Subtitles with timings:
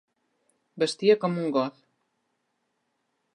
[0.83, 1.79] Vestia com un Goth.